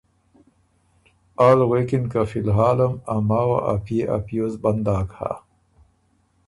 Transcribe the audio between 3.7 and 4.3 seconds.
ا پئے ا